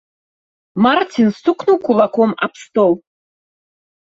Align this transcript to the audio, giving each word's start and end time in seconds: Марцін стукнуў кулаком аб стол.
Марцін 0.85 1.29
стукнуў 1.39 1.77
кулаком 1.85 2.31
аб 2.49 2.53
стол. 2.63 2.91